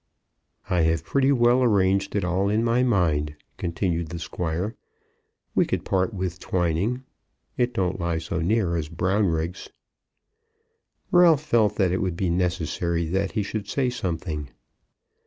"I 0.67 0.81
have 0.81 1.03
pretty 1.03 1.31
well 1.31 1.61
arranged 1.61 2.15
it 2.15 2.23
all 2.25 2.49
in 2.49 2.63
my 2.63 2.81
mind," 2.81 3.35
continued 3.57 4.07
the 4.09 4.17
Squire. 4.17 4.75
"We 5.53 5.63
could 5.67 5.85
part 5.85 6.11
with 6.11 6.39
Twining. 6.39 7.03
It 7.55 7.71
don't 7.71 7.99
lie 7.99 8.17
so 8.17 8.39
near 8.39 8.75
as 8.75 8.89
Brownriggs." 8.89 9.69
Ralph 11.11 11.43
felt 11.43 11.75
that 11.75 11.91
it 11.91 12.01
would 12.01 12.15
be 12.17 12.31
necessary 12.31 13.05
that 13.09 13.33
he 13.33 13.43
should 13.43 13.67
say 13.67 13.91
something. 13.91 14.49